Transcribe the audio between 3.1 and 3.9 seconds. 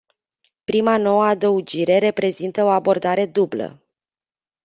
dublă.